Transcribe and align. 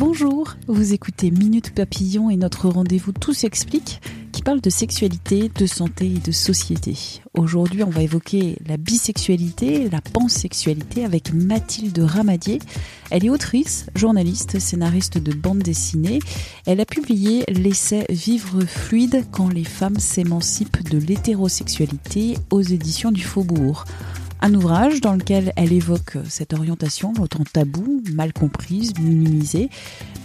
Bonjour, 0.00 0.56
vous 0.66 0.94
écoutez 0.94 1.30
Minute 1.30 1.74
Papillon 1.74 2.30
et 2.30 2.36
notre 2.38 2.70
rendez-vous 2.70 3.12
Tout 3.12 3.34
s'explique 3.34 4.00
qui 4.32 4.40
parle 4.40 4.62
de 4.62 4.70
sexualité, 4.70 5.50
de 5.54 5.66
santé 5.66 6.06
et 6.06 6.26
de 6.26 6.32
société. 6.32 6.96
Aujourd'hui, 7.34 7.82
on 7.82 7.90
va 7.90 8.00
évoquer 8.00 8.56
la 8.66 8.78
bisexualité, 8.78 9.90
la 9.90 10.00
pansexualité 10.00 11.04
avec 11.04 11.34
Mathilde 11.34 11.98
Ramadier. 11.98 12.60
Elle 13.10 13.26
est 13.26 13.30
autrice, 13.30 13.88
journaliste, 13.94 14.58
scénariste 14.58 15.18
de 15.18 15.34
bande 15.34 15.58
dessinée. 15.58 16.20
Elle 16.64 16.80
a 16.80 16.86
publié 16.86 17.44
l'essai 17.48 18.06
Vivre 18.08 18.64
fluide 18.64 19.26
quand 19.30 19.50
les 19.50 19.64
femmes 19.64 19.98
s'émancipent 19.98 20.82
de 20.88 20.96
l'hétérosexualité 20.96 22.38
aux 22.48 22.62
éditions 22.62 23.12
du 23.12 23.22
Faubourg. 23.22 23.84
Un 24.42 24.54
ouvrage 24.54 25.00
dans 25.02 25.14
lequel 25.14 25.52
elle 25.56 25.72
évoque 25.72 26.16
cette 26.28 26.54
orientation 26.54 27.12
autant 27.20 27.44
tabou, 27.44 28.02
mal 28.14 28.32
comprise, 28.32 28.98
minimisée, 28.98 29.68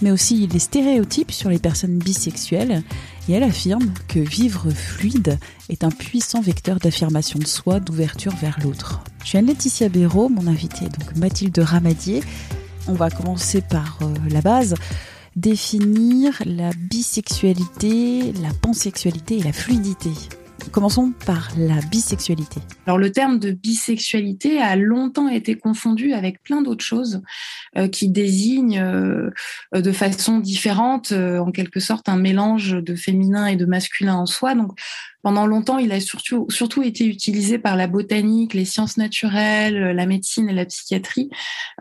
mais 0.01 0.11
aussi 0.11 0.47
les 0.47 0.59
stéréotypes 0.59 1.31
sur 1.31 1.49
les 1.49 1.59
personnes 1.59 1.97
bisexuelles. 1.97 2.83
Et 3.27 3.33
elle 3.33 3.43
affirme 3.43 3.91
que 4.07 4.19
vivre 4.19 4.69
fluide 4.69 5.37
est 5.69 5.83
un 5.83 5.89
puissant 5.89 6.39
vecteur 6.39 6.79
d'affirmation 6.79 7.39
de 7.39 7.47
soi, 7.47 7.79
d'ouverture 7.81 8.33
vers 8.35 8.57
l'autre. 8.63 9.01
Je 9.23 9.29
suis 9.29 9.37
Anne-Laetitia 9.37 9.89
Béraud, 9.89 10.29
mon 10.29 10.47
invitée 10.47 10.85
donc 10.85 11.15
Mathilde 11.17 11.59
Ramadier. 11.59 12.23
On 12.87 12.93
va 12.93 13.09
commencer 13.09 13.61
par 13.61 13.99
euh, 14.01 14.13
la 14.29 14.41
base 14.41 14.75
définir 15.35 16.41
la 16.45 16.69
bisexualité, 16.71 18.31
la 18.41 18.53
pansexualité 18.61 19.39
et 19.39 19.43
la 19.43 19.51
fluidité. 19.51 20.11
Commençons 20.71 21.13
par 21.25 21.49
la 21.57 21.79
bisexualité. 21.89 22.61
Alors 22.85 22.97
le 22.97 23.11
terme 23.11 23.39
de 23.39 23.51
bisexualité 23.51 24.59
a 24.59 24.75
longtemps 24.75 25.29
été 25.29 25.55
confondu 25.55 26.13
avec 26.13 26.41
plein 26.43 26.61
d'autres 26.61 26.83
choses 26.83 27.21
euh, 27.77 27.87
qui 27.87 28.09
désignent 28.09 28.79
euh, 28.79 29.29
de 29.73 29.91
façon 29.91 30.39
différente, 30.39 31.11
euh, 31.11 31.39
en 31.39 31.51
quelque 31.51 31.79
sorte, 31.79 32.09
un 32.09 32.17
mélange 32.17 32.71
de 32.71 32.95
féminin 32.95 33.47
et 33.47 33.55
de 33.55 33.65
masculin 33.65 34.15
en 34.15 34.25
soi. 34.25 34.53
Pendant 35.25 35.47
longtemps, 35.47 35.79
il 35.79 35.91
a 35.91 35.99
surtout, 35.99 36.83
été 36.83 37.07
utilisé 37.07 37.57
par 37.57 37.75
la 37.75 37.87
botanique, 37.87 38.53
les 38.53 38.63
sciences 38.63 38.95
naturelles, 38.97 39.95
la 39.95 40.05
médecine 40.05 40.49
et 40.49 40.53
la 40.53 40.65
psychiatrie 40.65 41.31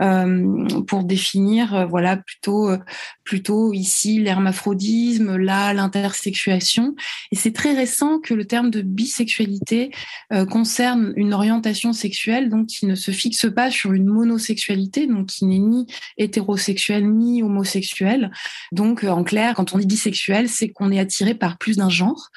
euh, 0.01 0.67
pour 0.87 1.05
définir, 1.05 1.75
euh, 1.75 1.85
voilà, 1.85 2.17
plutôt, 2.17 2.71
euh, 2.71 2.79
plutôt 3.23 3.75
ici 3.75 4.19
l'hermaphrodisme, 4.19 5.37
là 5.37 5.75
l'intersexuation. 5.75 6.95
Et 7.33 7.37
c'est 7.37 7.53
très 7.53 7.75
récent 7.75 8.19
que 8.19 8.33
le 8.33 8.47
terme 8.47 8.71
de 8.71 8.81
bisexualité 8.81 9.91
euh, 10.33 10.47
concerne 10.47 11.13
une 11.15 11.35
orientation 11.35 11.93
sexuelle, 11.93 12.49
donc 12.49 12.69
qui 12.69 12.87
ne 12.87 12.95
se 12.95 13.11
fixe 13.11 13.47
pas 13.55 13.71
sur 13.71 13.93
une 13.93 14.07
monosexualité, 14.07 15.07
donc 15.07 15.27
qui 15.27 15.45
n'est 15.45 15.59
ni 15.59 15.87
hétérosexuel 16.17 17.07
ni 17.07 17.43
homosexuel. 17.43 18.31
Donc, 18.73 19.05
en 19.05 19.23
clair, 19.23 19.53
quand 19.55 19.75
on 19.75 19.79
dit 19.79 19.87
bisexuel, 19.87 20.49
c'est 20.49 20.71
qu'on 20.71 20.91
est 20.91 20.99
attiré 20.99 21.35
par 21.35 21.59
plus 21.59 21.77
d'un 21.77 21.91
genre. 21.91 22.31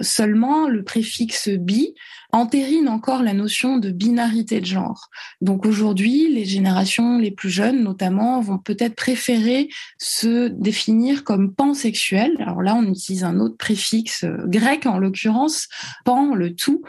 Seulement, 0.00 0.41
le 0.68 0.82
préfixe 0.82 1.48
bi 1.48 1.94
entérine 2.32 2.88
encore 2.88 3.22
la 3.22 3.34
notion 3.34 3.76
de 3.76 3.90
binarité 3.90 4.60
de 4.60 4.66
genre. 4.66 5.10
Donc 5.40 5.66
aujourd'hui, 5.66 6.32
les 6.32 6.44
générations 6.44 7.18
les 7.18 7.30
plus 7.30 7.50
jeunes, 7.50 7.82
notamment, 7.82 8.40
vont 8.40 8.58
peut-être 8.58 8.94
préférer 8.94 9.68
se 9.98 10.48
définir 10.48 11.24
comme 11.24 11.54
pansexuel. 11.54 12.36
Alors 12.40 12.62
là, 12.62 12.74
on 12.74 12.84
utilise 12.84 13.24
un 13.24 13.38
autre 13.38 13.56
préfixe 13.58 14.24
euh, 14.24 14.38
grec, 14.46 14.86
en 14.86 14.98
l'occurrence, 14.98 15.68
pan, 16.04 16.34
le 16.34 16.54
tout, 16.54 16.82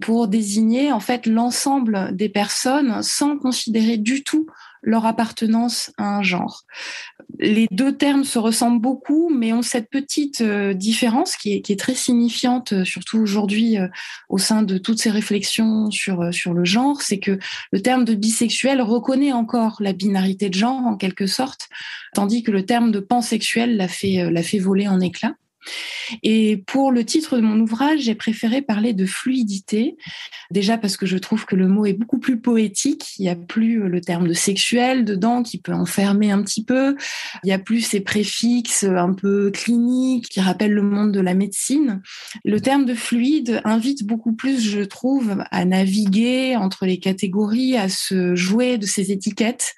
pour 0.00 0.28
désigner 0.28 0.92
en 0.92 1.00
fait 1.00 1.26
l'ensemble 1.26 2.14
des 2.14 2.28
personnes 2.28 3.02
sans 3.02 3.36
considérer 3.36 3.96
du 3.96 4.22
tout 4.22 4.46
leur 4.82 5.06
appartenance 5.06 5.92
à 5.96 6.18
un 6.18 6.22
genre. 6.22 6.64
Les 7.38 7.66
deux 7.70 7.96
termes 7.96 8.24
se 8.24 8.38
ressemblent 8.38 8.80
beaucoup, 8.80 9.28
mais 9.28 9.52
ont 9.52 9.62
cette 9.62 9.90
petite 9.90 10.40
euh, 10.40 10.74
différence 10.74 11.36
qui 11.36 11.52
est, 11.52 11.78
très 11.78 11.94
signifiante, 11.94 12.72
euh, 12.72 12.84
surtout 12.84 13.18
aujourd'hui 13.18 13.78
euh, 13.78 13.88
au 14.28 14.38
sein 14.38 14.62
de 14.62 14.78
toutes 14.78 15.00
ces 15.00 15.10
réflexions 15.10 15.90
sur, 15.90 16.32
sur 16.32 16.54
le 16.54 16.64
genre, 16.64 17.02
c'est 17.02 17.18
que 17.18 17.38
le 17.72 17.80
terme 17.80 18.04
de 18.04 18.14
bisexuel 18.14 18.80
reconnaît 18.80 19.32
encore 19.32 19.76
la 19.80 19.92
binarité 19.92 20.48
de 20.48 20.54
genre 20.54 20.80
en 20.86 20.96
quelque 20.96 21.26
sorte, 21.26 21.68
tandis 22.14 22.42
que 22.42 22.50
le 22.50 22.64
terme 22.64 22.92
de 22.92 23.00
pansexuel 23.00 23.76
l'a 23.76 23.88
fait, 23.88 24.42
fait 24.42 24.58
voler 24.58 24.88
en 24.88 25.00
éclats. 25.00 25.34
Et 26.22 26.58
pour 26.66 26.92
le 26.92 27.04
titre 27.04 27.36
de 27.36 27.42
mon 27.42 27.58
ouvrage, 27.60 28.00
j'ai 28.00 28.14
préféré 28.14 28.62
parler 28.62 28.92
de 28.92 29.06
fluidité. 29.06 29.96
Déjà 30.50 30.78
parce 30.78 30.96
que 30.96 31.06
je 31.06 31.18
trouve 31.18 31.46
que 31.46 31.56
le 31.56 31.68
mot 31.68 31.86
est 31.86 31.94
beaucoup 31.94 32.18
plus 32.18 32.38
poétique. 32.38 33.14
Il 33.18 33.22
n'y 33.22 33.28
a 33.28 33.36
plus 33.36 33.88
le 33.88 34.00
terme 34.00 34.28
de 34.28 34.34
sexuel 34.34 35.04
dedans 35.04 35.42
qui 35.42 35.58
peut 35.58 35.72
enfermer 35.72 36.30
un 36.30 36.42
petit 36.42 36.64
peu. 36.64 36.96
Il 37.42 37.46
n'y 37.46 37.52
a 37.52 37.58
plus 37.58 37.80
ces 37.80 38.00
préfixes 38.00 38.84
un 38.84 39.12
peu 39.12 39.50
cliniques 39.50 40.28
qui 40.28 40.40
rappellent 40.40 40.72
le 40.72 40.82
monde 40.82 41.12
de 41.12 41.20
la 41.20 41.34
médecine. 41.34 42.02
Le 42.44 42.60
terme 42.60 42.84
de 42.84 42.94
fluide 42.94 43.60
invite 43.64 44.04
beaucoup 44.04 44.32
plus, 44.32 44.60
je 44.60 44.80
trouve, 44.80 45.42
à 45.50 45.64
naviguer 45.64 46.56
entre 46.56 46.86
les 46.86 46.98
catégories, 46.98 47.76
à 47.76 47.88
se 47.88 48.34
jouer 48.34 48.78
de 48.78 48.86
ces 48.86 49.12
étiquettes 49.12 49.74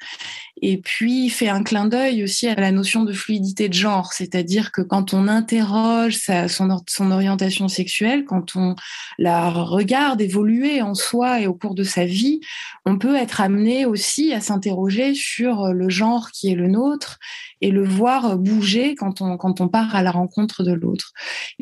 et 0.62 0.78
puis 0.78 1.28
fait 1.28 1.48
un 1.48 1.62
clin 1.62 1.86
d'œil 1.86 2.24
aussi 2.24 2.48
à 2.48 2.54
la 2.54 2.72
notion 2.72 3.04
de 3.04 3.12
fluidité 3.12 3.68
de 3.68 3.74
genre, 3.74 4.12
c'est-à-dire 4.12 4.72
que 4.72 4.80
quand 4.80 5.12
on 5.12 5.28
interroge 5.28 5.75
son, 6.48 6.82
son 6.88 7.10
orientation 7.10 7.68
sexuelle, 7.68 8.24
quand 8.24 8.56
on 8.56 8.74
la 9.18 9.50
regarde 9.50 10.20
évoluer 10.20 10.82
en 10.82 10.94
soi 10.94 11.40
et 11.40 11.46
au 11.46 11.54
cours 11.54 11.74
de 11.74 11.84
sa 11.84 12.04
vie, 12.04 12.40
on 12.84 12.98
peut 12.98 13.16
être 13.16 13.40
amené 13.40 13.86
aussi 13.86 14.32
à 14.32 14.40
s'interroger 14.40 15.14
sur 15.14 15.72
le 15.72 15.88
genre 15.88 16.30
qui 16.30 16.50
est 16.50 16.54
le 16.54 16.68
nôtre 16.68 17.18
et 17.60 17.70
le 17.70 17.84
voir 17.84 18.36
bouger 18.38 18.94
quand 18.94 19.20
on, 19.20 19.36
quand 19.36 19.60
on 19.60 19.68
part 19.68 19.94
à 19.94 20.02
la 20.02 20.10
rencontre 20.10 20.62
de 20.62 20.72
l'autre. 20.72 21.12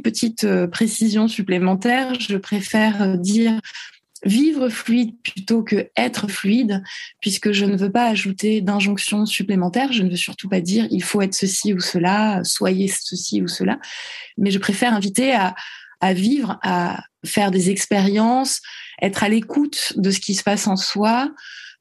Petite 0.03 0.45
euh, 0.45 0.67
précision 0.67 1.29
supplémentaire, 1.29 2.15
je 2.19 2.37
préfère 2.37 3.19
dire 3.19 3.61
vivre 4.25 4.69
fluide 4.69 5.15
plutôt 5.23 5.63
que 5.63 5.91
être 5.97 6.29
fluide, 6.29 6.83
puisque 7.21 7.53
je 7.53 7.65
ne 7.65 7.77
veux 7.77 7.91
pas 7.91 8.07
ajouter 8.07 8.61
d'injonctions 8.61 9.27
supplémentaires. 9.27 9.93
Je 9.93 10.03
ne 10.03 10.11
veux 10.11 10.17
surtout 10.17 10.49
pas 10.49 10.61
dire 10.61 10.87
il 10.91 11.03
faut 11.03 11.23
être 11.23 11.35
ceci 11.35 11.73
ou 11.73 11.81
cela, 11.81 12.43
soyez 12.45 12.89
ceci 12.89 13.43
ou 13.43 13.49
cela, 13.49 13.79
mais 14.39 14.51
je 14.51 14.59
préfère 14.59 14.95
inviter 14.95 15.35
à, 15.35 15.55
vivre, 16.13 16.59
à 16.63 17.03
faire 17.25 17.51
des 17.51 17.71
expériences, 17.71 18.61
être 19.01 19.25
à 19.25 19.29
l'écoute 19.29 19.95
de 19.97 20.11
ce 20.11 20.21
qui 20.21 20.35
se 20.35 20.43
passe 20.43 20.67
en 20.67 20.77
soi, 20.77 21.31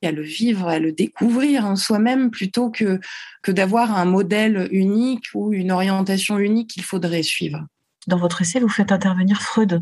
à 0.01 0.11
le 0.11 0.21
vivre, 0.21 0.67
à 0.67 0.79
le 0.79 0.91
découvrir 0.91 1.65
en 1.65 1.75
soi-même 1.75 2.29
plutôt 2.29 2.69
que, 2.69 2.99
que 3.41 3.51
d'avoir 3.51 3.97
un 3.97 4.05
modèle 4.05 4.67
unique 4.71 5.25
ou 5.33 5.53
une 5.53 5.71
orientation 5.71 6.37
unique 6.39 6.71
qu'il 6.71 6.83
faudrait 6.83 7.23
suivre. 7.23 7.65
Dans 8.07 8.17
votre 8.17 8.41
essai, 8.41 8.59
vous 8.59 8.69
faites 8.69 8.91
intervenir 8.91 9.41
Freud 9.41 9.81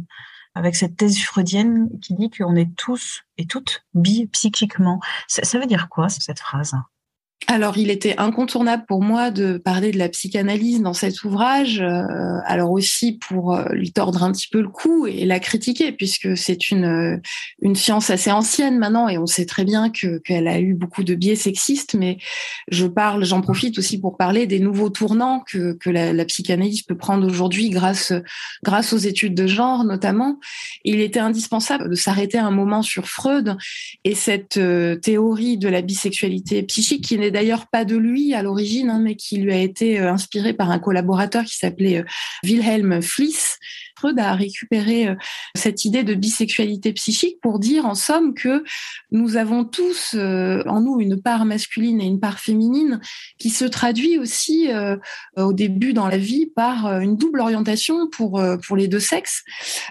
avec 0.56 0.76
cette 0.76 0.98
thèse 0.98 1.20
freudienne 1.22 1.90
qui 2.02 2.14
dit 2.14 2.30
qu'on 2.30 2.56
est 2.56 2.76
tous 2.76 3.22
et 3.38 3.46
toutes 3.46 3.86
bi 3.94 4.28
psychiquement. 4.28 5.00
Ça, 5.28 5.44
ça 5.44 5.60
veut 5.60 5.66
dire 5.66 5.88
quoi 5.90 6.10
cette 6.10 6.40
phrase? 6.40 6.74
Alors, 7.48 7.78
il 7.78 7.90
était 7.90 8.16
incontournable 8.18 8.86
pour 8.88 9.02
moi 9.02 9.32
de 9.32 9.58
parler 9.58 9.92
de 9.92 9.98
la 9.98 10.10
psychanalyse 10.10 10.82
dans 10.82 10.94
cet 10.94 11.24
ouvrage, 11.24 11.82
euh, 11.82 12.06
alors 12.46 12.72
aussi 12.72 13.14
pour 13.14 13.54
euh, 13.54 13.66
lui 13.72 13.92
tordre 13.92 14.24
un 14.24 14.32
petit 14.32 14.48
peu 14.48 14.62
le 14.62 14.70
cou 14.70 15.08
et 15.08 15.26
la 15.26 15.40
critiquer, 15.40 15.92
puisque 15.92 16.38
c'est 16.38 16.70
une, 16.70 16.86
euh, 16.86 17.18
une 17.62 17.76
science 17.76 18.10
assez 18.10 18.32
ancienne 18.32 18.78
maintenant, 18.78 19.10
et 19.10 19.18
on 19.18 19.26
sait 19.26 19.46
très 19.46 19.66
bien 19.66 19.90
que 19.90 20.20
qu'elle 20.20 20.48
a 20.48 20.60
eu 20.60 20.76
beaucoup 20.76 21.04
de 21.04 21.16
biais 21.16 21.36
sexistes, 21.36 21.96
mais 21.96 22.20
je 22.70 22.86
parle, 22.86 23.26
j'en 23.26 23.42
profite 23.42 23.78
aussi 23.80 24.00
pour 24.00 24.18
parler 24.18 24.46
des 24.46 24.60
nouveaux 24.60 24.90
tournants 24.90 25.44
que, 25.46 25.74
que 25.74 25.90
la, 25.90 26.14
la 26.14 26.26
psychanalyse 26.26 26.84
peut 26.84 26.98
prendre 26.98 27.28
aujourd'hui 27.28 27.70
grâce, 27.70 28.14
grâce 28.64 28.94
aux 28.94 28.98
études 28.98 29.34
de 29.34 29.48
genre 29.48 29.84
notamment. 29.84 30.40
Il 30.86 31.02
était 31.02 31.20
indispensable 31.20 31.90
de 31.90 31.96
s'arrêter 31.96 32.38
un 32.38 32.52
moment 32.52 32.82
sur 32.82 33.08
Freud 33.08 33.58
et 34.04 34.16
cette 34.16 34.60
théorie 35.02 35.58
de 35.58 35.68
la 35.68 35.82
bisexualité 35.82 36.64
psychique 36.64 37.04
qui 37.04 37.18
n'est 37.18 37.31
d'ailleurs 37.32 37.68
pas 37.68 37.86
de 37.86 37.96
lui 37.96 38.34
à 38.34 38.44
l'origine, 38.44 38.90
hein, 38.90 39.00
mais 39.00 39.16
qui 39.16 39.38
lui 39.38 39.54
a 39.54 39.58
été 39.58 40.00
euh, 40.00 40.12
inspiré 40.12 40.54
par 40.54 40.72
un 40.72 40.80
collaborateur 40.80 41.44
qui 41.44 41.58
s'appelait 41.58 42.00
euh, 42.00 42.04
Wilhelm 42.44 43.02
Fliess, 43.02 43.58
Freud 44.02 44.18
a 44.18 44.34
récupéré 44.34 45.10
euh, 45.10 45.16
cette 45.54 45.86
idée 45.86 46.04
de 46.04 46.16
bisexualité 46.16 46.92
psychique 46.94 47.40
pour 47.40 47.60
dire 47.60 47.86
en 47.86 47.94
somme 47.94 48.34
que 48.34 48.64
nous 49.12 49.38
avons 49.38 49.64
tous 49.64 50.16
euh, 50.16 50.64
en 50.66 50.82
nous 50.82 51.00
une 51.00 51.22
part 51.22 51.46
masculine 51.46 52.02
et 52.02 52.06
une 52.06 52.20
part 52.20 52.40
féminine 52.40 53.00
qui 53.38 53.52
se 53.52 53.66
traduit 53.66 54.18
aussi 54.18 54.70
au 55.38 55.54
début 55.54 55.94
dans 55.94 56.08
la 56.08 56.18
vie 56.18 56.48
par 56.48 57.00
une 57.00 57.16
double 57.16 57.42
orientation 57.42 58.10
pour 58.10 58.42
pour 58.66 58.76
les 58.78 58.88
deux 58.88 59.00
sexes. 59.00 59.44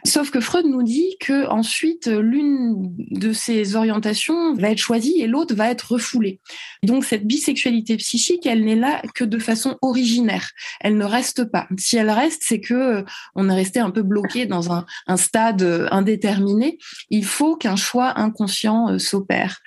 Sauf 0.04 0.30
que 0.30 0.40
Freud 0.40 0.66
nous 0.66 0.82
dit 0.82 1.16
que 1.20 1.46
ensuite 1.48 2.06
l'une 2.06 2.94
de 3.10 3.32
ces 3.32 3.76
orientations 3.76 4.54
va 4.54 4.70
être 4.70 4.78
choisie 4.78 5.20
et 5.20 5.26
l'autre 5.26 5.54
va 5.54 5.70
être 5.70 5.92
refoulée. 5.92 6.40
Donc 6.82 7.04
cette 7.04 7.26
bisexualité 7.26 7.96
psychique, 7.96 8.46
elle 8.46 8.64
n'est 8.64 8.76
là 8.76 9.02
que 9.14 9.24
de 9.24 9.38
façon 9.38 9.76
originaire. 9.82 10.50
Elle 10.80 10.96
ne 10.96 11.04
reste 11.04 11.44
pas. 11.44 11.66
Si 11.78 11.96
elle 11.96 12.10
reste, 12.10 12.42
c'est 12.44 12.60
que 12.60 12.74
euh, 12.74 13.02
on 13.34 13.48
est 13.48 13.54
resté 13.54 13.80
un 13.80 13.90
peu 13.90 13.99
bloqué 14.02 14.46
dans 14.46 14.72
un, 14.72 14.84
stade 15.16 15.62
euh, 15.62 15.88
indéterminé. 15.90 16.78
Il 17.10 17.24
faut 17.24 17.56
qu'un 17.56 17.76
choix 17.76 18.18
inconscient 18.18 18.90
euh, 18.90 18.98
s'opère. 18.98 19.60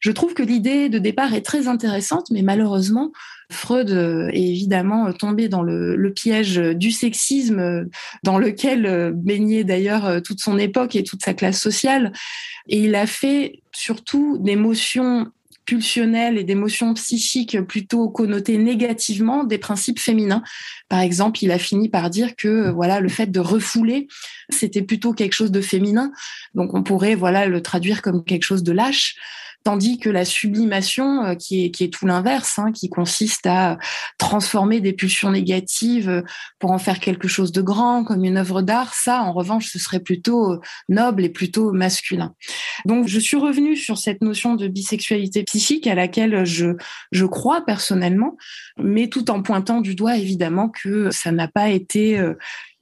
Je 0.00 0.10
trouve 0.12 0.34
que 0.34 0.42
l'idée 0.42 0.88
de 0.88 0.98
départ 0.98 1.34
est 1.34 1.42
très 1.42 1.68
intéressante, 1.68 2.30
mais 2.30 2.42
malheureusement, 2.42 3.12
Freud 3.50 3.90
est 4.32 4.40
évidemment 4.42 5.12
tombé 5.12 5.48
dans 5.48 5.62
le, 5.62 5.96
le, 5.96 6.12
piège 6.12 6.56
du 6.56 6.90
sexisme 6.90 7.86
dans 8.22 8.38
lequel 8.38 9.12
baignait 9.14 9.64
d'ailleurs 9.64 10.22
toute 10.22 10.40
son 10.40 10.58
époque 10.58 10.96
et 10.96 11.04
toute 11.04 11.22
sa 11.22 11.34
classe 11.34 11.60
sociale. 11.60 12.12
Et 12.68 12.84
il 12.84 12.94
a 12.94 13.06
fait 13.06 13.60
surtout 13.70 14.38
des 14.38 14.56
motions 14.56 15.30
pulsionnelles 15.64 16.38
et 16.38 16.44
d'émotions 16.44 16.94
psychiques 16.94 17.60
plutôt 17.62 18.08
connotées 18.08 18.58
négativement 18.58 19.44
des 19.44 19.58
principes 19.58 19.98
féminins. 19.98 20.42
Par 20.88 21.00
exemple, 21.00 21.42
il 21.42 21.50
a 21.50 21.58
fini 21.58 21.88
par 21.88 22.10
dire 22.10 22.36
que 22.36 22.70
voilà 22.70 23.00
le 23.00 23.08
fait 23.08 23.30
de 23.30 23.40
refouler, 23.40 24.08
c'était 24.50 24.82
plutôt 24.82 25.12
quelque 25.12 25.32
chose 25.32 25.50
de 25.50 25.60
féminin. 25.60 26.12
Donc 26.54 26.74
on 26.74 26.82
pourrait 26.82 27.14
voilà 27.14 27.46
le 27.46 27.62
traduire 27.62 28.02
comme 28.02 28.24
quelque 28.24 28.44
chose 28.44 28.62
de 28.62 28.72
lâche. 28.72 29.16
Tandis 29.64 29.98
que 29.98 30.10
la 30.10 30.26
sublimation, 30.26 31.24
euh, 31.24 31.34
qui 31.34 31.64
est, 31.64 31.92
tout 31.92 32.06
l'inverse, 32.06 32.58
hein, 32.58 32.70
qui 32.70 32.90
consiste 32.90 33.46
à 33.46 33.78
transformer 34.18 34.80
des 34.80 34.92
pulsions 34.92 35.30
négatives 35.30 36.10
euh, 36.10 36.22
pour 36.58 36.70
en 36.70 36.78
faire 36.78 37.00
quelque 37.00 37.28
chose 37.28 37.50
de 37.50 37.62
grand, 37.62 38.04
comme 38.04 38.26
une 38.26 38.36
œuvre 38.36 38.60
d'art, 38.60 38.92
ça, 38.92 39.22
en 39.22 39.32
revanche, 39.32 39.68
ce 39.68 39.78
serait 39.78 40.00
plutôt 40.00 40.52
euh, 40.52 40.60
noble 40.90 41.24
et 41.24 41.30
plutôt 41.30 41.72
masculin. 41.72 42.34
Donc, 42.84 43.08
je 43.08 43.18
suis 43.18 43.38
revenue 43.38 43.74
sur 43.74 43.96
cette 43.96 44.20
notion 44.20 44.54
de 44.54 44.68
bisexualité 44.68 45.44
psychique 45.44 45.86
à 45.86 45.94
laquelle 45.94 46.44
je, 46.44 46.76
je 47.10 47.24
crois 47.24 47.64
personnellement, 47.64 48.36
mais 48.76 49.08
tout 49.08 49.30
en 49.30 49.40
pointant 49.40 49.80
du 49.80 49.94
doigt, 49.94 50.18
évidemment, 50.18 50.68
que 50.68 51.10
ça 51.10 51.32
n'a 51.32 51.48
pas 51.48 51.70
été 51.70 52.22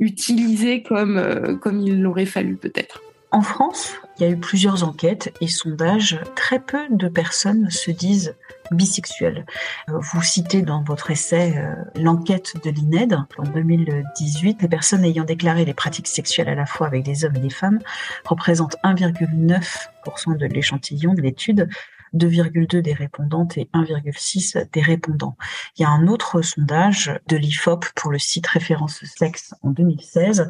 utilisé 0.01 0.83
comme, 0.83 1.59
comme 1.63 1.81
il 1.81 2.03
l'aurait 2.03 2.27
fallu 2.27 2.57
peut-être. 2.57 3.01
En 3.33 3.41
France, 3.41 3.95
il 4.19 4.25
y 4.25 4.27
a 4.27 4.29
eu 4.31 4.37
plusieurs 4.37 4.85
enquêtes 4.85 5.35
et 5.41 5.49
sondages. 5.49 6.21
Très 6.37 6.59
peu 6.59 6.87
de 6.91 7.09
personnes 7.09 7.71
se 7.71 7.91
disent 7.91 8.37
bisexuelles. 8.71 9.47
Euh, 9.89 9.99
vous 9.99 10.23
citez 10.23 10.61
dans 10.61 10.83
votre 10.83 11.11
essai 11.11 11.57
euh, 11.57 11.75
l'enquête 11.97 12.63
de 12.63 12.69
l'INED 12.69 13.17
en 13.39 13.43
2018. 13.45 14.61
Les 14.61 14.69
personnes 14.69 15.03
ayant 15.05 15.25
déclaré 15.25 15.65
les 15.65 15.73
pratiques 15.73 16.09
sexuelles 16.09 16.51
à 16.51 16.55
la 16.55 16.67
fois 16.67 16.87
avec 16.87 17.05
des 17.05 17.25
hommes 17.25 17.37
et 17.37 17.41
des 17.41 17.51
femmes 17.51 17.79
représentent 18.27 18.77
1,9% 18.85 20.37
de 20.37 20.47
l'échantillon 20.47 21.15
de 21.15 21.23
l'étude 21.23 21.71
2,2 22.15 22.81
des 22.81 22.93
répondantes 22.93 23.59
et 23.59 23.69
1,6 23.75 24.71
des 24.73 24.83
répondants. 24.83 25.37
Il 25.77 25.83
y 25.83 25.85
a 25.85 25.91
un 25.91 26.07
autre 26.07 26.43
sondage 26.43 27.13
de 27.29 27.37
l'IFOP 27.37 27.87
pour 27.95 28.11
le 28.11 28.19
site 28.19 28.47
référence 28.47 29.05
sexe 29.05 29.55
en 29.63 29.71
2016. 29.71 30.49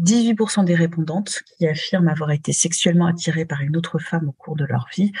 18% 0.00 0.64
des 0.64 0.74
répondantes 0.74 1.42
qui 1.46 1.66
affirment 1.66 2.08
avoir 2.08 2.30
été 2.30 2.52
sexuellement 2.52 3.06
attirées 3.06 3.44
par 3.44 3.60
une 3.60 3.76
autre 3.76 3.98
femme 3.98 4.28
au 4.28 4.32
cours 4.32 4.56
de 4.56 4.64
leur 4.64 4.86
vie. 4.94 5.12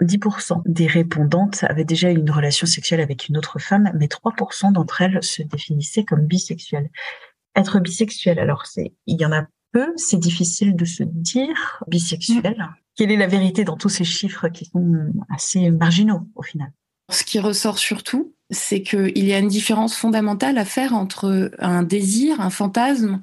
10% 0.00 0.62
des 0.66 0.86
répondantes 0.86 1.64
avaient 1.64 1.84
déjà 1.84 2.10
eu 2.10 2.16
une 2.16 2.30
relation 2.30 2.66
sexuelle 2.66 3.00
avec 3.00 3.28
une 3.28 3.36
autre 3.36 3.58
femme, 3.58 3.92
mais 3.94 4.06
3% 4.06 4.72
d'entre 4.72 5.02
elles 5.02 5.22
se 5.22 5.42
définissaient 5.42 6.04
comme 6.04 6.26
bisexuelles. 6.26 6.90
Être 7.54 7.80
bisexuel, 7.80 8.38
alors 8.38 8.66
c'est, 8.66 8.94
il 9.06 9.20
y 9.20 9.26
en 9.26 9.32
a 9.32 9.46
peu, 9.72 9.92
c'est 9.96 10.18
difficile 10.18 10.74
de 10.74 10.84
se 10.84 11.02
dire 11.02 11.82
bisexuel. 11.86 12.68
Quelle 12.96 13.10
est 13.10 13.16
la 13.16 13.26
vérité 13.26 13.64
dans 13.64 13.76
tous 13.76 13.88
ces 13.88 14.04
chiffres 14.04 14.48
qui 14.48 14.66
sont 14.66 15.12
assez 15.34 15.70
marginaux 15.70 16.26
au 16.34 16.42
final? 16.42 16.72
Ce 17.10 17.24
qui 17.24 17.38
ressort 17.38 17.78
surtout, 17.78 18.34
c'est 18.50 18.82
qu'il 18.82 19.24
y 19.24 19.32
a 19.32 19.38
une 19.38 19.48
différence 19.48 19.96
fondamentale 19.96 20.58
à 20.58 20.64
faire 20.64 20.94
entre 20.94 21.50
un 21.58 21.82
désir, 21.82 22.40
un 22.40 22.50
fantasme, 22.50 23.20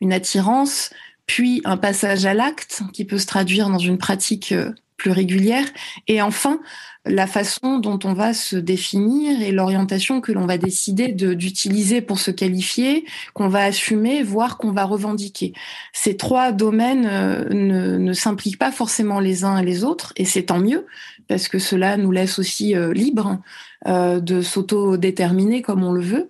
une 0.00 0.12
attirance, 0.12 0.90
puis 1.26 1.60
un 1.64 1.76
passage 1.76 2.26
à 2.26 2.34
l'acte 2.34 2.82
qui 2.92 3.04
peut 3.04 3.18
se 3.18 3.26
traduire 3.26 3.68
dans 3.68 3.78
une 3.78 3.98
pratique 3.98 4.52
euh, 4.52 4.72
plus 4.98 5.10
régulière, 5.10 5.64
et 6.08 6.20
enfin 6.20 6.60
la 7.06 7.26
façon 7.26 7.78
dont 7.78 7.98
on 8.04 8.12
va 8.12 8.34
se 8.34 8.56
définir 8.56 9.40
et 9.40 9.50
l'orientation 9.50 10.20
que 10.20 10.32
l'on 10.32 10.46
va 10.46 10.58
décider 10.58 11.08
d'utiliser 11.08 12.02
pour 12.02 12.18
se 12.18 12.30
qualifier, 12.30 13.06
qu'on 13.32 13.48
va 13.48 13.64
assumer, 13.64 14.22
voire 14.22 14.58
qu'on 14.58 14.72
va 14.72 14.84
revendiquer. 14.84 15.54
Ces 15.94 16.16
trois 16.16 16.52
domaines 16.52 17.08
euh, 17.10 17.48
ne, 17.48 18.12
s'impliquent 18.12 18.58
pas 18.58 18.72
forcément 18.72 19.20
les 19.20 19.44
uns 19.44 19.62
les 19.62 19.84
autres, 19.84 20.12
et 20.16 20.24
c'est 20.24 20.44
tant 20.44 20.58
mieux, 20.58 20.86
parce 21.28 21.48
que 21.48 21.58
cela 21.58 21.96
nous 21.96 22.10
laisse 22.10 22.38
aussi 22.38 22.76
euh, 22.76 22.92
libres 22.92 23.38
euh, 23.86 24.20
de 24.20 24.42
s'auto-déterminer 24.42 25.62
comme 25.62 25.84
on 25.84 25.92
le 25.92 26.02
veut. 26.02 26.28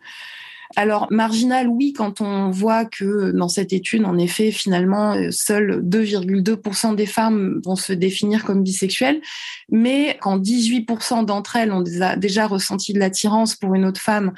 Alors, 0.77 1.07
marginal, 1.11 1.69
oui, 1.69 1.93
quand 1.93 2.21
on 2.21 2.51
voit 2.51 2.85
que 2.85 3.31
dans 3.33 3.49
cette 3.49 3.73
étude, 3.73 4.05
en 4.05 4.19
effet, 4.19 4.51
finalement, 4.51 5.15
euh, 5.15 5.31
seuls 5.31 5.83
2,2% 5.83 6.95
des 6.95 7.07
femmes 7.07 7.61
vont 7.65 7.77
se 7.77 7.93
définir 7.93 8.45
comme 8.45 8.63
bisexuelles, 8.63 9.21
mais 9.71 10.19
quand 10.21 10.39
18% 10.39 11.25
d'entre 11.25 11.57
elles 11.57 11.73
ont 11.73 11.83
déjà 12.17 12.47
ressenti 12.47 12.93
de 12.93 12.99
l'attirance 12.99 13.55
pour 13.57 13.75
une 13.75 13.85
autre 13.85 14.01
femme 14.01 14.33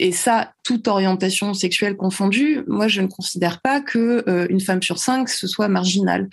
et 0.00 0.12
ça, 0.12 0.52
toute 0.62 0.86
orientation 0.86 1.54
sexuelle 1.54 1.96
confondue, 1.96 2.62
moi 2.68 2.86
je 2.86 3.00
ne 3.00 3.08
considère 3.08 3.60
pas 3.60 3.80
que 3.80 4.22
euh, 4.28 4.46
une 4.48 4.60
femme 4.60 4.80
sur 4.80 4.98
cinq 4.98 5.28
ce 5.28 5.48
soit 5.48 5.66
marginal. 5.66 6.28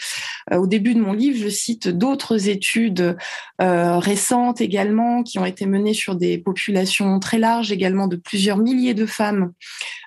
Euh, 0.52 0.58
au 0.58 0.68
début 0.68 0.94
de 0.94 1.00
mon 1.00 1.14
livre, 1.14 1.40
je 1.42 1.50
cite 1.50 1.88
d'autres 1.88 2.48
études 2.48 3.18
euh, 3.62 3.98
récentes 3.98 4.62
également 4.62 5.24
qui 5.24 5.40
ont 5.40 5.46
été 5.46 5.66
menées 5.66 5.96
sur 5.96 6.16
des 6.16 6.38
populations 6.38 7.20
très 7.20 7.40
larges, 7.40 7.72
également 7.72 8.08
de 8.08 8.18
plusieurs 8.18 8.58
milliers 8.58 8.94
de 8.94 9.06
femmes 9.06 9.52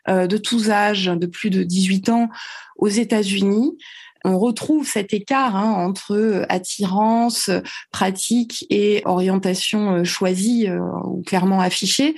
de 0.06 0.38
tous 0.38 0.70
âges, 0.70 1.04
de 1.04 1.26
plus 1.26 1.50
de 1.50 1.62
18 1.62 2.08
ans 2.08 2.30
aux 2.76 2.88
États-Unis 2.88 3.76
on 4.24 4.38
retrouve 4.38 4.86
cet 4.86 5.12
écart 5.12 5.56
hein, 5.56 5.72
entre 5.72 6.14
euh, 6.14 6.46
attirance, 6.48 7.50
pratique 7.92 8.66
et 8.70 9.02
orientation 9.04 9.96
euh, 9.96 10.04
choisie 10.04 10.68
euh, 10.68 10.80
ou 11.04 11.22
clairement 11.22 11.60
affichée. 11.60 12.14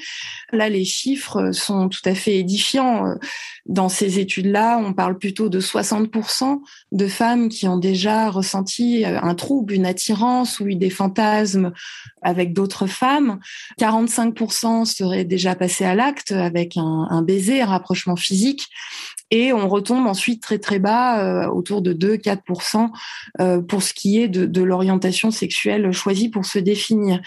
Là, 0.53 0.69
les 0.69 0.85
chiffres 0.85 1.53
sont 1.53 1.89
tout 1.89 2.01
à 2.05 2.15
fait 2.15 2.39
édifiants. 2.39 3.15
Dans 3.67 3.89
ces 3.89 4.19
études-là, 4.19 4.79
on 4.79 4.93
parle 4.93 5.19
plutôt 5.19 5.49
de 5.49 5.61
60% 5.61 6.61
de 6.93 7.07
femmes 7.07 7.49
qui 7.49 7.69
ont 7.69 7.77
déjà 7.77 8.31
ressenti 8.31 9.05
un 9.05 9.35
trouble, 9.35 9.75
une 9.75 9.87
attirance 9.87 10.59
ou 10.59 10.67
des 10.75 10.91
fantasmes 10.91 11.73
avec 12.23 12.53
d'autres 12.53 12.87
femmes. 12.87 13.39
45% 13.79 14.85
seraient 14.87 15.25
déjà 15.25 15.55
passées 15.55 15.85
à 15.85 15.95
l'acte 15.95 16.33
avec 16.33 16.77
un 16.77 17.23
baiser, 17.23 17.63
un 17.63 17.67
rapprochement 17.67 18.17
physique 18.17 18.69
et 19.31 19.53
on 19.53 19.69
retombe 19.69 20.07
ensuite 20.07 20.43
très 20.43 20.59
très 20.59 20.79
bas, 20.79 21.21
euh, 21.21 21.49
autour 21.49 21.83
de 21.83 21.93
2-4% 21.93 22.91
euh, 23.41 23.61
pour 23.61 23.83
ce 23.83 23.95
qui 23.95 24.21
est 24.21 24.29
de, 24.29 24.45
de 24.45 24.63
l'orientation 24.63 25.31
sexuelle 25.31 25.93
choisie 25.93 26.29
pour 26.29 26.45
se 26.45 26.59
définir. 26.59 27.21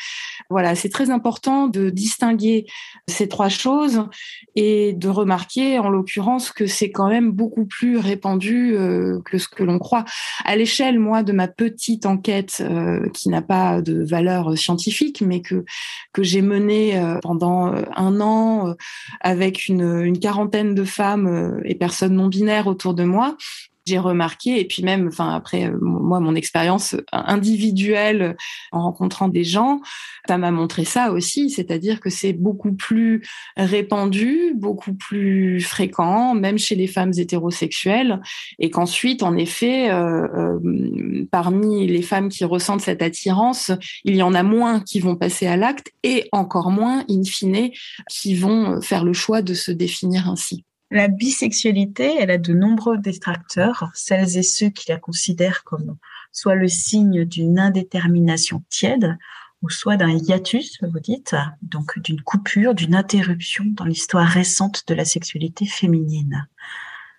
Voilà, 0.49 0.75
c'est 0.75 0.89
très 0.89 1.09
important 1.09 1.67
de 1.67 1.89
distinguer 1.89 2.65
ces 3.07 3.29
trois 3.29 3.49
choses 3.49 4.07
et 4.55 4.93
de 4.93 5.07
remarquer 5.07 5.79
en 5.79 5.89
l'occurrence 5.89 6.51
que 6.51 6.67
c'est 6.67 6.91
quand 6.91 7.07
même 7.07 7.31
beaucoup 7.31 7.65
plus 7.65 7.97
répandu 7.97 8.75
euh, 8.75 9.21
que 9.23 9.37
ce 9.37 9.47
que 9.47 9.63
l'on 9.63 9.79
croit. 9.79 10.03
À 10.43 10.55
l'échelle, 10.55 10.99
moi, 10.99 11.23
de 11.23 11.31
ma 11.31 11.47
petite 11.47 12.05
enquête 12.05 12.57
euh, 12.61 13.07
qui 13.13 13.29
n'a 13.29 13.41
pas 13.41 13.81
de 13.81 14.03
valeur 14.03 14.57
scientifique, 14.57 15.21
mais 15.21 15.41
que 15.41 15.63
que 16.11 16.21
j'ai 16.21 16.41
menée 16.41 17.01
pendant 17.23 17.73
un 17.95 18.21
an 18.21 18.75
avec 19.21 19.67
une, 19.67 20.03
une 20.03 20.19
quarantaine 20.19 20.75
de 20.75 20.83
femmes 20.83 21.59
et 21.65 21.73
personnes 21.73 21.92
personnes 21.93 22.15
non 22.15 22.27
binaires 22.27 22.65
autour 22.65 22.95
de 22.95 23.03
moi, 23.03 23.37
j'ai 23.85 23.99
remarqué, 23.99 24.59
et 24.59 24.65
puis 24.65 24.81
même, 24.81 25.07
enfin 25.07 25.35
après 25.35 25.65
euh, 25.65 25.77
moi 25.79 26.19
mon 26.19 26.33
expérience 26.33 26.95
individuelle 27.11 28.35
en 28.71 28.81
rencontrant 28.81 29.27
des 29.27 29.43
gens, 29.43 29.81
ça 30.27 30.39
m'a 30.39 30.49
montré 30.49 30.85
ça 30.85 31.11
aussi, 31.11 31.51
c'est-à-dire 31.51 31.99
que 31.99 32.09
c'est 32.09 32.33
beaucoup 32.33 32.73
plus 32.73 33.27
répandu, 33.57 34.53
beaucoup 34.55 34.93
plus 34.93 35.59
fréquent, 35.61 36.33
même 36.33 36.57
chez 36.57 36.75
les 36.75 36.87
femmes 36.87 37.11
hétérosexuelles, 37.15 38.21
et 38.57 38.69
qu'ensuite, 38.69 39.21
en 39.21 39.35
effet, 39.35 39.91
euh, 39.91 40.27
euh, 40.33 41.27
parmi 41.29 41.85
les 41.85 42.01
femmes 42.01 42.29
qui 42.29 42.45
ressentent 42.45 42.81
cette 42.81 43.03
attirance, 43.03 43.71
il 44.03 44.15
y 44.15 44.23
en 44.23 44.33
a 44.33 44.43
moins 44.43 44.79
qui 44.79 44.99
vont 44.99 45.15
passer 45.15 45.45
à 45.45 45.57
l'acte, 45.57 45.91
et 46.03 46.29
encore 46.31 46.71
moins, 46.71 47.03
in 47.07 47.23
fine, 47.23 47.69
qui 48.09 48.33
vont 48.33 48.81
faire 48.81 49.03
le 49.03 49.13
choix 49.13 49.43
de 49.43 49.53
se 49.53 49.71
définir 49.71 50.29
ainsi. 50.29 50.65
La 50.93 51.07
bisexualité, 51.07 52.17
elle 52.19 52.29
a 52.29 52.37
de 52.37 52.53
nombreux 52.53 52.99
détracteurs, 52.99 53.89
celles 53.95 54.37
et 54.37 54.43
ceux 54.43 54.69
qui 54.69 54.91
la 54.91 54.99
considèrent 54.99 55.63
comme 55.63 55.97
soit 56.31 56.53
le 56.53 56.67
signe 56.67 57.25
d'une 57.25 57.57
indétermination 57.57 58.63
tiède, 58.69 59.17
ou 59.63 59.71
soit 59.71 59.97
d'un 59.97 60.11
hiatus, 60.11 60.77
vous 60.83 60.99
dites, 60.99 61.35
donc 61.63 61.97
d'une 61.97 62.21
coupure, 62.21 62.75
d'une 62.75 62.93
interruption 62.93 63.65
dans 63.69 63.85
l'histoire 63.85 64.27
récente 64.27 64.83
de 64.87 64.93
la 64.93 65.03
sexualité 65.03 65.65
féminine. 65.65 66.47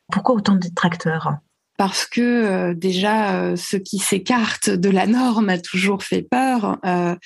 Pourquoi 0.08 0.36
autant 0.36 0.54
de 0.54 0.60
détracteurs? 0.60 1.38
Parce 1.76 2.06
que 2.06 2.20
euh, 2.20 2.74
déjà 2.74 3.40
euh, 3.40 3.56
ce 3.56 3.76
qui 3.76 3.98
s'écarte 3.98 4.70
de 4.70 4.88
la 4.90 5.06
norme 5.06 5.48
a 5.48 5.58
toujours 5.58 6.04
fait 6.04 6.22
peur, 6.22 6.78
euh, 6.84 7.16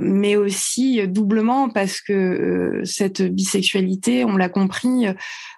mais 0.00 0.36
aussi 0.36 1.06
doublement 1.06 1.68
parce 1.68 2.00
que 2.00 2.80
cette 2.84 3.22
bisexualité, 3.22 4.24
on 4.24 4.36
l'a 4.36 4.48
compris, 4.48 5.06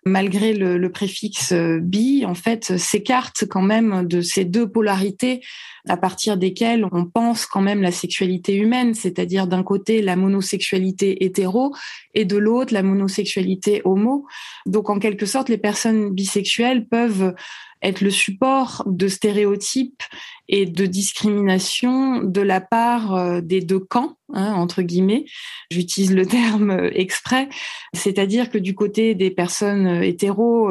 malgré 0.04 0.54
le, 0.54 0.76
le, 0.76 0.90
préfixe 0.90 1.52
bi, 1.52 2.24
en 2.26 2.34
fait, 2.34 2.76
s'écarte 2.78 3.44
quand 3.48 3.62
même 3.62 4.06
de 4.06 4.20
ces 4.20 4.44
deux 4.44 4.68
polarités 4.68 5.42
à 5.88 5.96
partir 5.96 6.36
desquelles 6.36 6.86
on 6.90 7.04
pense 7.04 7.46
quand 7.46 7.60
même 7.60 7.82
la 7.82 7.92
sexualité 7.92 8.54
humaine, 8.56 8.94
c'est-à-dire 8.94 9.46
d'un 9.46 9.62
côté 9.62 10.02
la 10.02 10.16
monosexualité 10.16 11.24
hétéro 11.24 11.74
et 12.14 12.24
de 12.24 12.36
l'autre 12.36 12.74
la 12.74 12.82
monosexualité 12.82 13.82
homo. 13.84 14.26
Donc 14.64 14.90
en 14.90 14.98
quelque 14.98 15.26
sorte, 15.26 15.48
les 15.48 15.58
personnes 15.58 16.10
bisexuelles 16.10 16.86
peuvent 16.86 17.34
être 17.82 18.00
le 18.00 18.10
support 18.10 18.82
de 18.86 19.08
stéréotypes 19.08 20.02
et 20.48 20.66
de 20.66 20.86
discrimination 20.86 22.22
de 22.22 22.40
la 22.40 22.60
part 22.60 23.14
euh, 23.14 23.40
des 23.40 23.60
deux 23.60 23.80
camps, 23.80 24.16
hein, 24.32 24.52
entre 24.54 24.82
guillemets. 24.82 25.26
J'utilise 25.70 26.14
le 26.14 26.26
terme 26.26 26.70
euh, 26.70 26.90
exprès, 26.94 27.48
c'est-à-dire 27.92 28.50
que 28.50 28.58
du 28.58 28.74
côté 28.74 29.14
des 29.14 29.30
personnes 29.30 29.86
euh, 29.86 30.02
hétéros, 30.02 30.70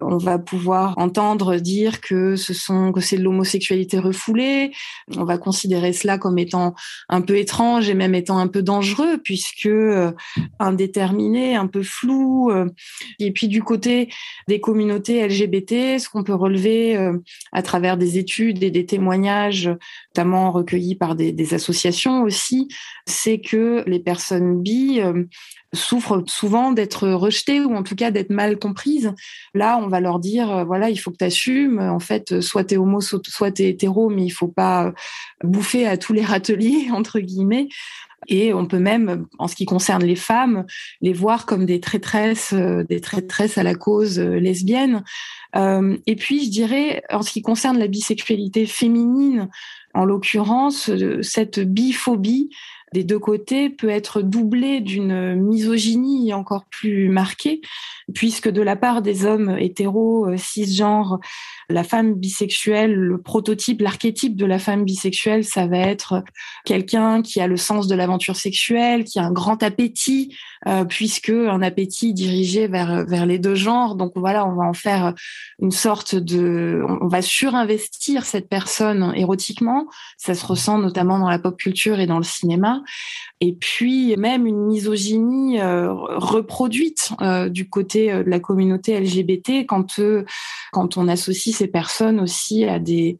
on 0.00 0.16
va 0.16 0.38
pouvoir 0.38 0.96
entendre 0.98 1.56
dire 1.56 2.00
que 2.00 2.36
ce 2.36 2.54
sont 2.54 2.92
que 2.92 3.00
c'est 3.00 3.16
de 3.16 3.22
l'homosexualité 3.22 3.98
refoulée. 3.98 4.72
On 5.16 5.24
va 5.24 5.38
considérer 5.38 5.92
cela 5.92 6.18
comme 6.18 6.38
étant 6.38 6.74
un 7.08 7.20
peu 7.20 7.36
étrange 7.36 7.88
et 7.88 7.94
même 7.94 8.14
étant 8.14 8.38
un 8.38 8.48
peu 8.48 8.62
dangereux 8.62 9.18
puisque 9.22 9.68
indéterminé, 10.58 11.56
un 11.56 11.66
peu 11.66 11.82
flou. 11.82 12.52
Et 13.18 13.32
puis 13.32 13.48
du 13.48 13.62
côté 13.62 14.08
des 14.48 14.60
communautés 14.60 15.26
LGBT, 15.26 15.98
ce 15.98 16.08
qu'on 16.08 16.24
peut 16.24 16.34
relever 16.34 16.96
à 17.52 17.62
travers 17.62 17.96
des 17.96 18.18
études 18.18 18.62
et 18.62 18.70
des 18.70 18.86
témoignages 18.86 19.70
notamment 20.14 20.52
recueillis 20.52 20.94
par 20.94 21.14
des, 21.16 21.54
associations 21.54 22.22
aussi, 22.22 22.68
c'est 23.06 23.38
que 23.38 23.84
les 23.86 24.00
personnes 24.00 24.62
bi 24.62 25.00
euh, 25.00 25.24
souffrent 25.72 26.22
souvent 26.26 26.72
d'être 26.72 27.08
rejetées 27.08 27.60
ou 27.60 27.74
en 27.74 27.82
tout 27.82 27.96
cas 27.96 28.10
d'être 28.10 28.30
mal 28.30 28.58
comprises. 28.58 29.12
Là, 29.52 29.78
on 29.82 29.88
va 29.88 30.00
leur 30.00 30.18
dire, 30.18 30.50
euh, 30.50 30.64
voilà, 30.64 30.90
il 30.90 30.96
faut 30.96 31.10
que 31.10 31.18
tu 31.18 31.24
assumes. 31.24 31.78
En 31.78 32.00
fait, 32.00 32.40
soit 32.40 32.64
tu 32.64 32.74
es 32.74 32.76
homo, 32.76 33.00
soit 33.00 33.52
tu 33.52 33.62
es 33.62 33.68
hétéro, 33.70 34.08
mais 34.08 34.24
il 34.24 34.30
faut 34.30 34.48
pas 34.48 34.92
bouffer 35.42 35.86
à 35.86 35.96
tous 35.96 36.12
les 36.12 36.24
râteliers, 36.24 36.90
entre 36.92 37.20
guillemets. 37.20 37.68
Et 38.28 38.54
on 38.54 38.66
peut 38.66 38.78
même, 38.78 39.26
en 39.38 39.48
ce 39.48 39.54
qui 39.54 39.66
concerne 39.66 40.02
les 40.02 40.16
femmes, 40.16 40.64
les 41.00 41.12
voir 41.12 41.46
comme 41.46 41.66
des 41.66 41.80
traîtresses, 41.80 42.52
euh, 42.52 42.84
des 42.84 43.00
traîtresses 43.00 43.58
à 43.58 43.62
la 43.62 43.74
cause 43.74 44.18
lesbienne. 44.18 45.04
Euh, 45.56 45.96
et 46.06 46.16
puis, 46.16 46.44
je 46.44 46.50
dirais, 46.50 47.02
en 47.10 47.22
ce 47.22 47.30
qui 47.30 47.42
concerne 47.42 47.78
la 47.78 47.86
bisexualité 47.86 48.66
féminine, 48.66 49.48
en 49.94 50.04
l'occurrence, 50.04 50.90
euh, 50.90 51.22
cette 51.22 51.60
biphobie 51.60 52.50
des 52.94 53.02
deux 53.02 53.18
côtés 53.18 53.70
peut 53.70 53.88
être 53.88 54.22
doublée 54.22 54.80
d'une 54.80 55.34
misogynie 55.34 56.32
encore 56.32 56.64
plus 56.70 57.08
marquée, 57.08 57.60
puisque 58.14 58.48
de 58.48 58.62
la 58.62 58.76
part 58.76 59.02
des 59.02 59.26
hommes 59.26 59.56
hétéros, 59.58 60.28
euh, 60.28 60.36
cisgenres, 60.36 61.18
la 61.68 61.82
femme 61.82 62.14
bisexuelle, 62.14 62.94
le 62.94 63.20
prototype, 63.20 63.80
l'archétype 63.80 64.36
de 64.36 64.46
la 64.46 64.60
femme 64.60 64.84
bisexuelle, 64.84 65.44
ça 65.44 65.66
va 65.66 65.78
être 65.78 66.22
quelqu'un 66.64 67.22
qui 67.22 67.40
a 67.40 67.48
le 67.48 67.56
sens 67.56 67.88
de 67.88 67.96
l'aventure 67.96 68.36
sexuelle, 68.36 69.02
qui 69.02 69.18
a 69.18 69.24
un 69.24 69.32
grand 69.32 69.62
appétit, 69.64 70.36
euh, 70.68 70.84
puisque 70.84 71.30
un 71.30 71.62
appétit 71.62 72.14
dirigé 72.14 72.68
vers 72.68 73.04
vers 73.06 73.26
les 73.26 73.40
deux 73.40 73.56
genres. 73.56 73.96
Donc 73.96 74.12
voilà, 74.14 74.46
on 74.46 74.54
va 74.54 74.64
en 74.64 74.72
faire 74.72 75.14
une 75.60 75.72
sorte 75.72 76.14
de, 76.14 76.80
on 77.00 77.08
va 77.08 77.22
surinvestir 77.22 78.24
cette 78.24 78.48
personne 78.48 79.12
érotiquement. 79.16 79.88
Ça 80.16 80.34
se 80.34 80.46
ressent 80.46 80.78
notamment 80.78 81.18
dans 81.18 81.28
la 81.28 81.40
pop 81.40 81.56
culture 81.56 81.98
et 81.98 82.06
dans 82.06 82.18
le 82.18 82.24
cinéma. 82.24 82.83
Et 83.40 83.52
puis 83.52 84.16
même 84.16 84.46
une 84.46 84.66
misogynie 84.66 85.60
euh, 85.60 85.92
reproduite 85.92 87.12
euh, 87.20 87.48
du 87.48 87.68
côté 87.68 88.12
de 88.12 88.30
la 88.30 88.40
communauté 88.40 88.98
LGBT 88.98 89.66
quand 89.66 90.00
quand 90.72 90.96
on 90.96 91.08
associe 91.08 91.54
ces 91.54 91.68
personnes 91.68 92.20
aussi 92.20 92.64
à 92.64 92.78
des 92.78 93.18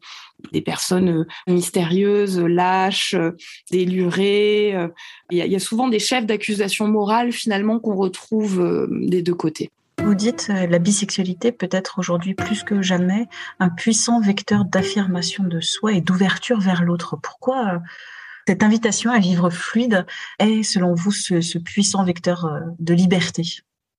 des 0.51 0.61
personnes 0.61 1.09
euh, 1.09 1.25
mystérieuses, 1.47 2.39
lâches, 2.39 3.13
euh, 3.13 3.31
délurées. 3.71 4.75
Euh. 4.75 4.87
Il 5.31 5.37
y 5.37 5.55
a 5.55 5.59
souvent 5.59 5.87
des 5.87 5.99
chefs 5.99 6.25
d'accusation 6.25 6.87
morale 6.87 7.31
finalement 7.31 7.79
qu'on 7.79 7.95
retrouve 7.95 8.87
des 8.91 9.21
deux 9.21 9.33
côtés. 9.33 9.71
Vous 10.03 10.13
dites 10.13 10.49
la 10.49 10.77
bisexualité 10.77 11.51
peut 11.51 11.69
être 11.71 11.97
aujourd'hui 11.97 12.35
plus 12.35 12.63
que 12.63 12.81
jamais 12.81 13.27
un 13.59 13.69
puissant 13.69 14.21
vecteur 14.21 14.65
d'affirmation 14.65 15.43
de 15.45 15.59
soi 15.61 15.93
et 15.93 16.01
d'ouverture 16.01 16.59
vers 16.59 16.83
l'autre. 16.83 17.17
Pourquoi 17.21 17.81
cette 18.47 18.63
invitation 18.63 19.11
à 19.11 19.19
vivre 19.19 19.49
fluide 19.49 20.05
est, 20.39 20.63
selon 20.63 20.93
vous, 20.93 21.11
ce 21.11 21.57
puissant 21.57 22.03
vecteur 22.03 22.47
de 22.79 22.93
liberté? 22.93 23.43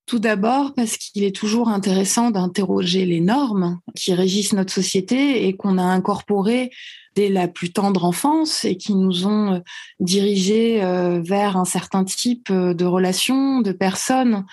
Tout 0.07 0.21
d'abord 0.21 0.73
parce 0.75 0.97
qu'il 0.97 1.25
est 1.25 1.35
toujours 1.35 1.69
intéressant 1.69 2.31
d'interroger 2.31 3.05
les 3.07 3.21
normes 3.21 3.81
qui 3.97 4.15
régissent 4.15 4.53
notre 4.53 4.73
société 4.73 5.49
et 5.49 5.57
qu'on 5.57 5.79
a 5.79 5.83
incorporées 5.83 6.71
dès 7.17 7.29
la 7.29 7.49
plus 7.49 7.73
tendre 7.73 8.05
enfance 8.05 8.65
et 8.65 8.77
qui 8.77 8.95
nous 8.95 9.27
ont 9.27 9.55
euh, 9.55 9.59
dirigés 9.99 10.85
euh, 10.85 11.21
vers 11.23 11.57
un 11.57 11.65
certain 11.65 12.05
type 12.05 12.51
euh, 12.51 12.73
de 12.73 12.85
relations, 12.85 13.63
de 13.63 13.73
personnes, 13.73 14.45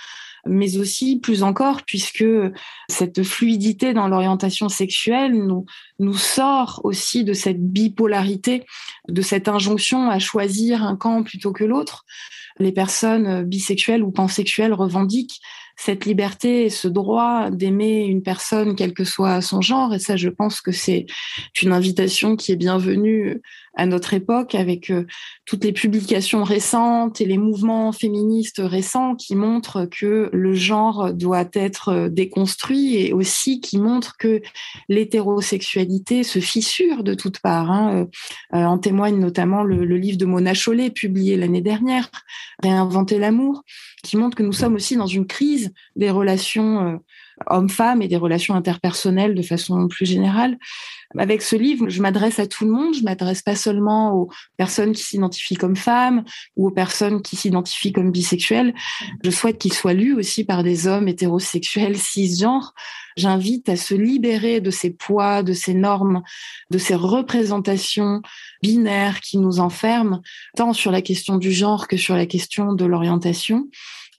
mais 0.46 0.78
aussi 0.78 1.20
plus 1.20 1.44
encore 1.44 1.84
puisque 1.84 2.26
cette 2.90 3.24
fluidité 3.24 3.94
dans 3.94 4.08
l'orientation 4.08 4.70
sexuelle 4.70 5.34
nous, 5.34 5.66
nous 6.00 6.18
sort 6.18 6.82
aussi 6.84 7.24
de 7.24 7.34
cette 7.34 7.62
bipolarité, 7.62 8.66
de 9.08 9.22
cette 9.22 9.48
injonction 9.48 10.10
à 10.10 10.20
choisir 10.20 10.84
un 10.84 10.96
camp 10.96 11.24
plutôt 11.24 11.54
que 11.54 11.64
l'autre 11.64 12.06
les 12.60 12.72
personnes 12.72 13.44
bisexuelles 13.44 14.04
ou 14.04 14.12
pansexuelles 14.12 14.74
revendiquent 14.74 15.42
cette 15.76 16.06
liberté 16.06 16.66
et 16.66 16.70
ce 16.70 16.88
droit 16.88 17.50
d'aimer 17.50 18.06
une 18.06 18.22
personne 18.22 18.76
quel 18.76 18.94
que 18.94 19.04
soit 19.04 19.42
son 19.42 19.62
genre. 19.62 19.94
Et 19.94 20.00
ça, 20.00 20.16
je 20.16 20.30
pense 20.30 20.62
que 20.62 20.72
c'est 20.72 21.08
une 21.62 21.74
invitation 21.74 22.36
qui 22.36 22.52
est 22.52 22.58
bienvenue 22.58 23.42
à 23.76 23.86
notre 23.86 24.14
époque 24.14 24.56
avec 24.56 24.90
euh, 24.90 25.06
toutes 25.46 25.64
les 25.64 25.72
publications 25.72 26.44
récentes 26.44 27.22
et 27.22 27.26
les 27.26 27.38
mouvements 27.38 27.92
féministes 27.92 28.62
récents 28.64 29.16
qui 29.16 29.36
montrent 29.36 29.86
que 29.86 30.30
le 30.32 30.54
genre 30.54 31.14
doit 31.14 31.50
être 31.54 31.90
euh, 31.90 32.10
déconstruit 32.10 32.98
et 32.98 33.14
aussi 33.14 33.62
qui 33.62 33.80
montrent 33.80 34.16
que 34.18 34.42
l'hétérosexualité 34.90 36.24
se 36.24 36.40
fissure 36.40 37.04
de 37.04 37.14
toutes 37.14 37.40
parts. 37.40 37.72
Hein. 37.72 38.08
Euh, 38.54 38.64
en 38.64 38.78
témoigne 38.78 39.18
notamment 39.18 39.64
le, 39.64 39.86
le 39.86 39.98
livre 39.98 40.18
de 40.18 40.26
Mona 40.26 40.54
Chollet 40.54 40.92
publié 40.92 41.36
l'année 41.36 41.62
dernière, 41.62 42.10
Réinventer 42.62 43.18
l'amour, 43.18 43.64
qui 44.04 44.18
montre 44.18 44.38
que 44.38 44.44
nous 44.44 44.54
sommes 44.54 44.76
aussi 44.76 44.96
dans 44.96 45.08
une 45.08 45.26
crise 45.26 45.74
des 45.96 46.12
relations 46.12 47.00
hommes-femmes 47.48 48.02
et 48.02 48.08
des 48.08 48.18
relations 48.18 48.56
interpersonnelles 48.56 49.36
de 49.36 49.42
façon 49.42 49.88
plus 49.88 50.06
générale. 50.06 50.58
Avec 51.18 51.42
ce 51.42 51.56
livre, 51.56 51.90
je 51.90 52.02
m'adresse 52.02 52.40
à 52.40 52.48
tout 52.48 52.66
le 52.66 52.72
monde. 52.72 52.96
Je 52.96 53.04
m'adresse 53.04 53.42
pas 53.42 53.56
seulement 53.56 54.14
aux 54.14 54.30
personnes 54.58 54.94
qui 54.94 55.04
s'identifient 55.04 55.56
comme 55.56 55.76
femmes 55.76 56.24
ou 56.56 56.68
aux 56.68 56.72
personnes 56.72 57.22
qui 57.22 57.36
s'identifient 57.36 57.92
comme 57.92 58.12
bisexuelles. 58.12 58.74
Je 59.24 59.30
souhaite 59.30 59.60
qu'il 59.60 59.74
soit 59.74 59.94
lu 59.94 60.16
aussi 60.16 60.44
par 60.44 60.64
des 60.64 60.88
hommes 60.88 61.08
hétérosexuels 61.08 61.98
cisgenres. 61.98 62.74
J'invite 63.16 63.70
à 63.70 63.76
se 63.76 63.94
libérer 63.94 64.60
de 64.60 64.72
ces 64.72 64.90
poids, 64.90 65.44
de 65.44 65.54
ces 65.54 65.76
normes, 65.76 66.24
de 66.72 66.80
ces 66.80 66.96
représentations 66.96 68.22
binaires 68.64 69.22
qui 69.22 69.38
nous 69.38 69.60
enferment, 69.60 70.22
tant 70.56 70.74
sur 70.74 70.92
la 70.92 71.02
question 71.02 71.38
du 71.38 71.52
genre 71.52 71.88
que 71.88 71.98
sur 71.98 72.16
la 72.16 72.26
question 72.26 72.74
de 72.74 72.86
l'orientation. 72.86 73.68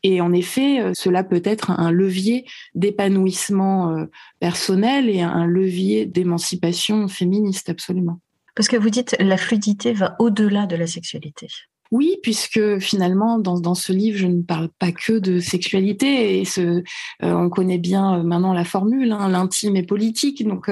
Et 0.05 0.21
en 0.21 0.33
effet, 0.33 0.81
euh, 0.81 0.93
cela 0.95 1.25
peut 1.25 1.43
être 1.45 1.71
un 1.71 1.91
levier 1.91 2.45
d'épanouissement 2.75 3.91
euh, 3.91 4.05
personnel 4.39 5.09
et 5.09 5.23
un 5.23 5.47
levier 5.47 6.05
d'émancipation 6.05 7.09
féministe, 7.09 7.71
absolument. 7.71 8.21
Parce 8.55 8.69
que 8.69 8.77
vous 8.77 8.91
dites 8.91 9.17
la 9.19 9.39
fluidité 9.39 9.95
va 9.95 10.15
au-delà 10.21 10.67
de 10.67 10.77
la 10.77 10.87
sexualité. 10.87 11.49
Oui, 11.91 12.17
puisque 12.23 12.79
finalement, 12.79 13.39
dans, 13.39 13.59
dans, 13.59 13.75
ce 13.75 13.93
livre, 13.93 14.19
je 14.19 14.27
ne 14.27 14.43
parle 14.43 14.69
pas 14.79 14.93
que 14.93 15.19
de 15.19 15.39
sexualité. 15.39 16.41
Et 16.41 16.45
ce, 16.45 16.61
euh, 16.61 16.83
on 17.21 17.49
connaît 17.49 17.79
bien 17.79 18.23
maintenant 18.23 18.53
la 18.53 18.65
formule, 18.65 19.13
hein, 19.13 19.29
l'intime 19.29 19.77
est 19.77 19.87
politique. 19.87 20.47
Donc, 20.47 20.71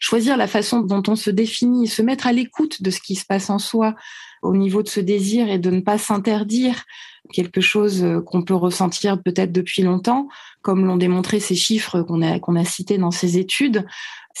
choisir 0.00 0.36
la 0.36 0.46
façon 0.46 0.80
dont 0.80 1.02
on 1.08 1.16
se 1.16 1.30
définit, 1.30 1.86
se 1.88 2.02
mettre 2.02 2.26
à 2.26 2.32
l'écoute 2.32 2.82
de 2.82 2.90
ce 2.90 3.00
qui 3.00 3.14
se 3.14 3.24
passe 3.24 3.50
en 3.50 3.58
soi 3.58 3.94
au 4.42 4.54
niveau 4.54 4.82
de 4.82 4.88
ce 4.88 5.00
désir 5.00 5.48
et 5.48 5.58
de 5.58 5.70
ne 5.70 5.80
pas 5.80 5.98
s'interdire 5.98 6.84
quelque 7.32 7.60
chose 7.60 8.02
euh, 8.02 8.20
qu'on 8.20 8.42
peut 8.42 8.54
ressentir 8.54 9.20
peut-être 9.22 9.52
depuis 9.52 9.82
longtemps, 9.82 10.28
comme 10.62 10.86
l'ont 10.86 10.96
démontré 10.96 11.40
ces 11.40 11.54
chiffres 11.54 12.02
qu'on 12.02 12.22
a, 12.22 12.38
qu'on 12.38 12.56
a 12.56 12.64
cités 12.64 12.98
dans 12.98 13.10
ces 13.10 13.38
études, 13.38 13.84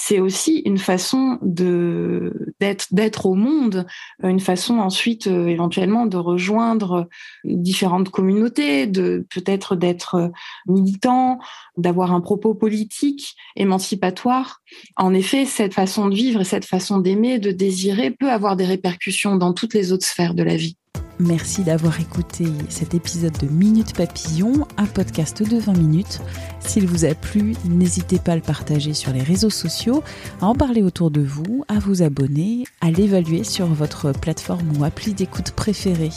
c'est 0.00 0.20
aussi 0.20 0.62
une 0.64 0.78
façon 0.78 1.40
d'être 1.42 3.26
au 3.26 3.34
monde, 3.34 3.84
une 4.22 4.38
façon 4.38 4.78
ensuite 4.78 5.26
euh, 5.26 5.48
éventuellement 5.48 6.06
de 6.06 6.16
rejoindre 6.16 7.08
différentes 7.42 8.08
communautés, 8.08 8.86
de 8.86 9.26
peut-être 9.28 9.74
d'être 9.74 10.30
militant, 10.68 11.40
d'avoir 11.76 12.12
un 12.12 12.20
propos 12.20 12.54
politique 12.54 13.34
émancipatoire. 13.56 14.60
En 14.94 15.12
effet, 15.14 15.44
cette 15.46 15.74
façon 15.74 16.08
de 16.08 16.14
vivre 16.14 16.42
et 16.42 16.44
cette 16.44 16.64
façon 16.64 16.98
d'aimer, 16.98 17.40
de 17.40 17.50
désirer 17.50 18.12
peut 18.12 18.30
avoir 18.30 18.54
des 18.54 18.66
répercussions 18.66 19.34
dans 19.34 19.52
toutes 19.52 19.74
les 19.74 19.90
autres 19.90 20.06
sphères 20.06 20.34
de 20.34 20.44
la 20.44 20.54
vie. 20.54 20.76
Merci 21.20 21.64
d'avoir 21.64 22.00
écouté 22.00 22.46
cet 22.68 22.94
épisode 22.94 23.36
de 23.38 23.48
Minute 23.48 23.96
Papillon, 23.96 24.66
un 24.76 24.86
podcast 24.86 25.42
de 25.42 25.58
20 25.58 25.76
minutes. 25.76 26.20
S'il 26.60 26.86
vous 26.86 27.04
a 27.04 27.12
plu, 27.14 27.54
n'hésitez 27.64 28.20
pas 28.20 28.32
à 28.32 28.36
le 28.36 28.40
partager 28.40 28.94
sur 28.94 29.12
les 29.12 29.22
réseaux 29.22 29.50
sociaux, 29.50 30.04
à 30.40 30.46
en 30.46 30.54
parler 30.54 30.82
autour 30.82 31.10
de 31.10 31.20
vous, 31.20 31.64
à 31.66 31.80
vous 31.80 32.02
abonner, 32.02 32.64
à 32.80 32.92
l'évaluer 32.92 33.42
sur 33.42 33.66
votre 33.66 34.12
plateforme 34.12 34.70
ou 34.78 34.84
appli 34.84 35.12
d'écoute 35.12 35.50
préférée. 35.50 36.12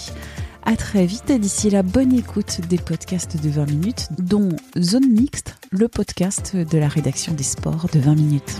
À 0.64 0.76
très 0.76 1.08
vite 1.08 1.32
et 1.32 1.40
d'ici 1.40 1.72
là, 1.72 1.82
bonne 1.82 2.14
écoute 2.14 2.62
des 2.70 2.78
podcasts 2.78 3.42
de 3.42 3.50
20 3.50 3.72
minutes, 3.72 4.08
dont 4.20 4.50
Zone 4.78 5.10
Mixte, 5.12 5.56
le 5.72 5.88
podcast 5.88 6.56
de 6.56 6.78
la 6.78 6.88
rédaction 6.88 7.34
des 7.34 7.44
sports 7.44 7.88
de 7.92 8.00
20 8.00 8.16
minutes. 8.16 8.60